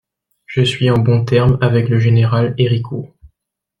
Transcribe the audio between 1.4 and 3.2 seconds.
avec le général Héricourt.